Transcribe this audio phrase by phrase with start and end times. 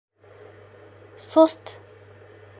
[1.29, 1.63] Сост.